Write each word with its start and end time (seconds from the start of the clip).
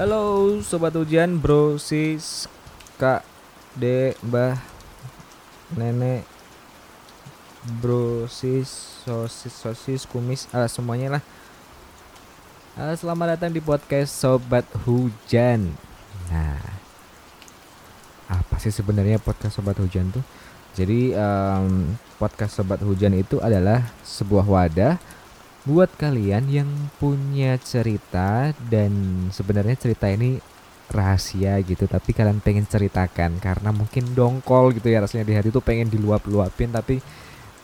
Halo 0.00 0.56
sobat 0.64 0.96
hujan, 0.96 1.36
bro, 1.36 1.76
sis, 1.76 2.48
kak, 2.96 3.20
dek, 3.76 4.16
mbah, 4.24 4.56
nenek, 5.76 6.24
bro, 7.84 8.24
sis, 8.24 8.96
sosis, 9.04 9.52
sosis, 9.52 10.08
kumis, 10.08 10.48
ah, 10.56 10.64
semuanya 10.72 11.20
lah. 11.20 11.22
Ah, 12.80 12.96
selamat 12.96 13.36
datang 13.36 13.52
di 13.52 13.60
podcast 13.60 14.16
Sobat 14.16 14.64
Hujan. 14.88 15.68
Nah, 16.32 16.64
apa 18.24 18.56
sih 18.56 18.72
sebenarnya 18.72 19.20
podcast 19.20 19.60
Sobat 19.60 19.76
Hujan 19.76 20.08
tuh? 20.16 20.24
Jadi 20.80 21.12
em, 21.12 21.92
podcast 22.16 22.56
Sobat 22.56 22.80
Hujan 22.80 23.20
itu 23.20 23.36
adalah 23.36 23.84
sebuah 24.00 24.48
wadah 24.48 24.96
buat 25.68 25.92
kalian 26.00 26.48
yang 26.48 26.70
punya 26.96 27.60
cerita 27.60 28.56
dan 28.72 28.92
sebenarnya 29.28 29.76
cerita 29.76 30.08
ini 30.08 30.40
rahasia 30.90 31.54
gitu 31.62 31.86
tapi 31.86 32.10
kalian 32.10 32.42
pengen 32.42 32.66
ceritakan 32.66 33.38
karena 33.38 33.70
mungkin 33.70 34.10
dongkol 34.10 34.74
gitu 34.74 34.90
ya 34.90 34.98
rasanya 35.04 35.22
di 35.22 35.34
hati 35.38 35.48
tuh 35.54 35.62
pengen 35.62 35.86
diluap-luapin 35.86 36.74
tapi 36.74 36.98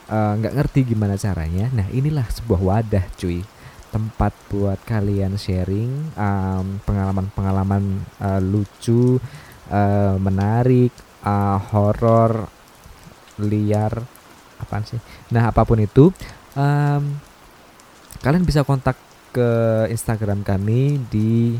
eh, 0.06 0.32
nggak 0.38 0.54
ngerti 0.54 0.80
gimana 0.94 1.18
caranya. 1.18 1.66
Nah 1.74 1.86
inilah 1.90 2.26
sebuah 2.30 2.60
wadah 2.62 3.04
cuy. 3.18 3.42
Tempat 3.86 4.32
buat 4.52 4.76
kalian 4.84 5.40
sharing 5.40 5.92
em, 6.14 6.66
pengalaman-pengalaman 6.84 8.02
eh, 8.20 8.40
lucu 8.42 9.18
eh, 9.72 10.16
menarik 10.20 10.92
eh, 11.24 11.58
horor 11.72 12.46
liar 13.42 13.92
apaan 14.62 14.84
sih? 14.86 15.00
Nah 15.34 15.50
apa 15.50 15.64
pun 15.66 15.80
itu 15.82 16.12
em, 16.54 17.02
kalian 18.26 18.42
bisa 18.42 18.66
kontak 18.66 18.98
ke 19.30 19.50
Instagram 19.86 20.42
kami 20.42 20.98
di 21.14 21.54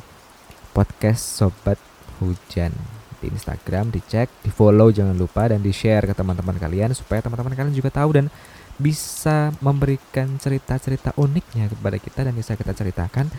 podcast 0.74 1.38
Sobat 1.38 1.78
Hujan. 2.18 2.74
Di 3.22 3.30
Instagram 3.30 3.94
dicek, 3.94 4.26
di 4.42 4.50
follow 4.50 4.90
jangan 4.90 5.14
lupa 5.14 5.46
dan 5.46 5.62
di 5.62 5.70
share 5.70 6.10
ke 6.10 6.14
teman-teman 6.18 6.58
kalian 6.58 6.90
supaya 6.90 7.22
teman-teman 7.22 7.54
kalian 7.54 7.70
juga 7.70 7.94
tahu 7.94 8.18
dan 8.18 8.26
bisa 8.82 9.54
memberikan 9.62 10.26
cerita-cerita 10.42 11.14
uniknya 11.14 11.70
kepada 11.70 12.02
kita 12.02 12.26
dan 12.26 12.34
bisa 12.34 12.58
kita 12.58 12.74
ceritakan. 12.74 13.30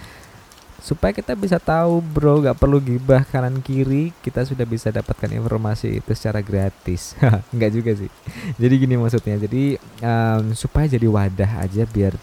Supaya 0.79 1.11
kita 1.11 1.35
bisa 1.35 1.59
tahu 1.59 1.99
bro 1.99 2.39
gak 2.39 2.55
perlu 2.55 2.79
gibah 2.79 3.27
kanan 3.27 3.59
kiri 3.59 4.15
kita 4.23 4.47
sudah 4.47 4.63
bisa 4.63 4.87
dapatkan 4.87 5.35
informasi 5.35 5.99
itu 5.99 6.15
secara 6.15 6.39
gratis. 6.39 7.11
Nggak 7.51 7.71
juga 7.75 7.91
sih. 7.91 8.07
Jadi 8.55 8.87
gini 8.87 8.95
maksudnya 8.95 9.35
jadi 9.35 9.75
em, 9.99 10.55
supaya 10.55 10.87
jadi 10.87 11.11
wadah 11.11 11.67
aja 11.67 11.83
biar 11.83 12.15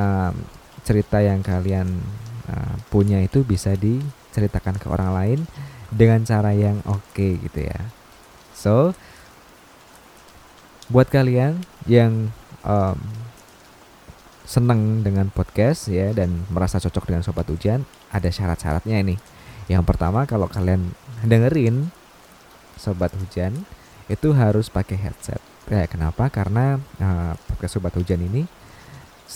um, 0.00 0.34
cerita 0.80 1.20
yang 1.20 1.44
kalian 1.44 2.00
uh, 2.48 2.74
punya 2.88 3.20
itu 3.20 3.44
bisa 3.44 3.76
diceritakan 3.76 4.80
ke 4.80 4.88
orang 4.88 5.12
lain 5.12 5.40
dengan 5.92 6.24
cara 6.24 6.56
yang 6.56 6.80
oke 6.88 7.26
gitu 7.44 7.60
ya. 7.68 7.80
So, 8.56 8.96
buat 10.88 11.12
kalian 11.12 11.60
yang 11.84 12.32
um, 12.64 12.98
seneng 14.50 15.06
dengan 15.06 15.30
podcast 15.30 15.86
ya 15.86 16.10
dan 16.10 16.42
merasa 16.50 16.82
cocok 16.82 17.06
dengan 17.06 17.22
sobat 17.22 17.46
hujan, 17.46 17.86
ada 18.10 18.26
syarat-syaratnya 18.26 18.98
ini. 18.98 19.16
Yang 19.70 19.86
pertama 19.86 20.26
kalau 20.26 20.50
kalian 20.50 20.90
dengerin 21.22 21.94
sobat 22.74 23.14
hujan 23.14 23.62
itu 24.10 24.34
harus 24.34 24.66
pakai 24.66 24.98
headset. 24.98 25.38
Ya, 25.70 25.86
kenapa? 25.86 26.26
Karena 26.26 26.82
uh, 26.98 27.38
podcast 27.46 27.78
sobat 27.78 27.94
hujan 27.94 28.26
ini 28.26 28.42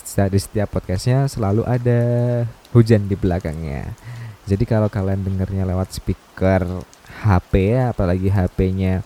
Di 0.03 0.39
setiap 0.39 0.75
podcastnya 0.75 1.31
selalu 1.31 1.63
ada 1.63 2.01
hujan 2.75 3.07
di 3.07 3.15
belakangnya. 3.15 3.95
Jadi 4.43 4.67
kalau 4.67 4.91
kalian 4.91 5.23
dengernya 5.23 5.63
lewat 5.63 5.95
speaker 5.95 6.83
HP 7.23 7.71
ya, 7.71 7.95
apalagi 7.95 8.27
HP-nya 8.27 9.01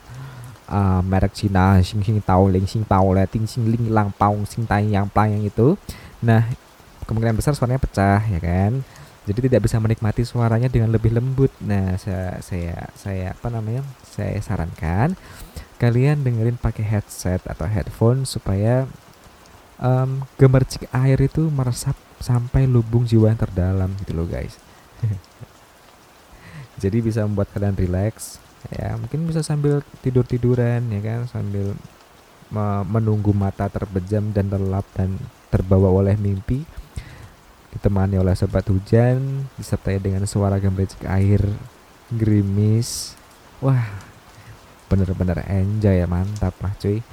uh, 0.65 1.01
merek 1.05 1.37
Cina, 1.37 1.77
sing 1.85 2.01
sing 2.01 2.17
tau 2.25 2.49
ling 2.49 2.65
sing 2.65 2.81
tau 2.81 3.13
ting 3.29 3.45
sing 3.45 3.69
ling 3.69 3.93
lang 3.93 4.09
paung 4.17 4.49
sing 4.49 4.65
tai 4.65 4.89
yang 4.89 5.05
plang 5.05 5.37
yang 5.37 5.45
itu. 5.45 5.77
Nah, 6.25 6.49
kemungkinan 7.05 7.37
besar 7.37 7.53
suaranya 7.53 7.79
pecah 7.79 8.25
ya 8.25 8.39
kan. 8.41 8.81
Jadi 9.29 9.45
tidak 9.45 9.69
bisa 9.69 9.77
menikmati 9.77 10.25
suaranya 10.25 10.73
dengan 10.73 10.89
lebih 10.89 11.13
lembut. 11.13 11.53
Nah, 11.61 12.01
saya 12.01 12.41
saya 12.41 12.89
saya 12.97 13.37
apa 13.37 13.47
namanya? 13.53 13.85
Saya 14.01 14.41
sarankan 14.41 15.13
kalian 15.79 16.27
dengerin 16.27 16.59
pakai 16.59 16.83
headset 16.83 17.39
atau 17.47 17.63
headphone 17.63 18.27
supaya 18.27 18.83
em, 19.79 20.23
gemercik 20.35 20.87
air 20.91 21.19
itu 21.19 21.47
meresap 21.47 21.95
sampai 22.19 22.67
lubung 22.67 23.07
jiwa 23.07 23.31
yang 23.31 23.39
terdalam 23.39 23.91
gitu 24.03 24.11
loh 24.15 24.27
guys. 24.27 24.59
Jadi 26.83 27.03
bisa 27.03 27.23
membuat 27.27 27.51
kalian 27.51 27.75
rileks 27.75 28.39
ya, 28.71 28.95
mungkin 28.99 29.27
bisa 29.27 29.43
sambil 29.43 29.83
tidur-tiduran 30.03 30.83
ya 30.91 30.99
kan, 31.03 31.19
sambil 31.27 31.75
me- 32.51 32.85
menunggu 32.87 33.31
mata 33.31 33.67
terbejam 33.71 34.31
dan 34.35 34.51
terlelap 34.51 34.83
dan 34.95 35.15
terbawa 35.49 35.89
oleh 35.89 36.15
mimpi 36.19 36.63
ditemani 37.69 38.17
oleh 38.17 38.33
sobat 38.33 38.65
hujan 38.65 39.45
disertai 39.53 40.01
dengan 40.01 40.25
suara 40.25 40.57
gemericik 40.57 41.05
air 41.05 41.41
gerimis. 42.09 43.13
Wah, 43.61 43.85
bener-bener 44.89 45.45
enjoy 45.45 46.01
ya, 46.01 46.07
mantap 46.09 46.55
lah 46.63 46.73
cuy. 46.81 47.03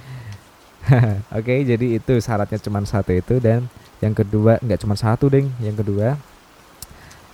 Oke, 1.38 1.66
jadi 1.66 1.98
itu 1.98 2.14
syaratnya 2.22 2.62
cuma 2.62 2.78
satu 2.86 3.10
itu 3.10 3.42
dan 3.42 3.66
yang 3.98 4.14
kedua 4.14 4.62
nggak 4.62 4.80
cuma 4.86 4.94
satu 4.94 5.26
ding. 5.26 5.50
Yang 5.58 5.82
kedua 5.82 6.14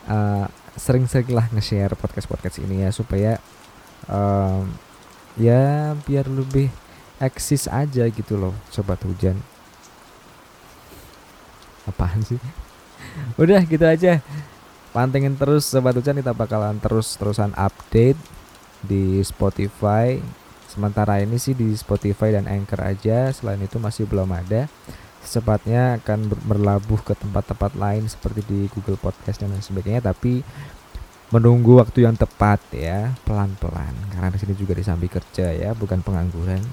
eh, 0.09 0.47
sering-seringlah 0.77 1.53
nge-share 1.53 1.93
podcast-podcast 2.01 2.65
ini 2.65 2.89
ya 2.89 2.91
supaya 2.95 3.37
em, 4.09 4.73
ya 5.37 5.93
biar 6.09 6.25
lebih 6.33 6.73
eksis 7.21 7.69
aja 7.69 8.09
gitu 8.09 8.41
loh 8.41 8.57
sobat 8.73 9.01
hujan. 9.05 9.37
Apaan 11.85 12.25
sih? 12.25 12.41
Udah 13.43 13.61
gitu 13.69 13.85
aja. 13.85 14.25
Pantengin 14.97 15.37
terus 15.37 15.69
sobat 15.69 15.93
hujan 15.97 16.21
kita 16.21 16.33
bakalan 16.33 16.81
terus-terusan 16.81 17.53
update 17.57 18.21
di 18.81 19.21
Spotify 19.25 20.19
Sementara 20.73 21.21
ini 21.21 21.37
sih 21.37 21.53
di 21.53 21.77
Spotify 21.77 22.33
dan 22.33 22.49
Anchor 22.49 22.81
aja, 22.81 23.29
selain 23.29 23.61
itu 23.61 23.77
masih 23.77 24.09
belum 24.09 24.33
ada. 24.33 24.73
Secepatnya 25.21 26.01
akan 26.01 26.33
ber- 26.33 26.57
berlabuh 26.57 26.97
ke 27.05 27.13
tempat-tempat 27.13 27.77
lain 27.77 28.09
seperti 28.09 28.41
di 28.49 28.61
Google 28.73 28.97
Podcast 28.97 29.45
dan 29.45 29.53
lain 29.53 29.61
sebagainya, 29.61 30.01
tapi 30.01 30.41
menunggu 31.29 31.77
waktu 31.77 32.09
yang 32.09 32.17
tepat 32.17 32.65
ya, 32.73 33.13
pelan-pelan. 33.29 33.93
Karena 34.17 34.33
di 34.33 34.41
sini 34.41 34.57
juga 34.57 34.73
disambi 34.73 35.13
kerja 35.13 35.53
ya, 35.53 35.77
bukan 35.77 36.01
pengangguran. 36.01 36.65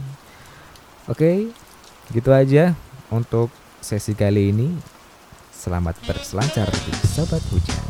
Oke, 1.11 1.51
gitu 2.15 2.31
aja 2.31 2.79
untuk 3.11 3.51
sesi 3.83 4.15
kali 4.15 4.55
ini. 4.55 4.79
Selamat 5.51 5.99
berselancar 6.07 6.71
di 6.71 6.93
Sobat 7.03 7.43
Hujan. 7.51 7.88